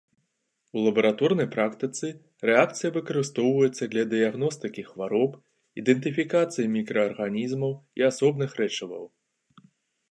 У 0.77 0.81
лабараторнай 0.85 1.47
практыцы 1.55 2.07
рэакцыя 2.51 2.91
выкарыстоўваецца 2.97 3.83
для 3.93 4.03
дыягностыкі 4.15 4.87
хвароб, 4.89 5.31
ідэнтыфікацыі 5.83 6.71
мікраарганізмаў 6.79 7.71
і 8.03 8.09
асобных 8.11 8.59
рэчываў. 8.65 9.03